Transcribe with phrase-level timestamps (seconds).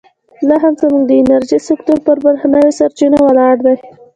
[0.47, 3.75] لا هم زموږ د انرژۍ سکتور پر بهرنیو سرچینو ولاړ دی.